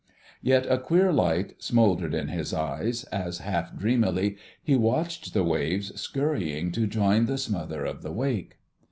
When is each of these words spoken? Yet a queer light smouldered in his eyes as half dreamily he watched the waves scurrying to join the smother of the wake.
Yet 0.41 0.65
a 0.65 0.79
queer 0.79 1.13
light 1.13 1.61
smouldered 1.61 2.15
in 2.15 2.29
his 2.29 2.55
eyes 2.55 3.03
as 3.11 3.37
half 3.37 3.77
dreamily 3.77 4.35
he 4.63 4.75
watched 4.75 5.31
the 5.35 5.43
waves 5.43 5.93
scurrying 6.01 6.71
to 6.71 6.87
join 6.87 7.27
the 7.27 7.37
smother 7.37 7.85
of 7.85 8.01
the 8.01 8.11
wake. 8.11 8.57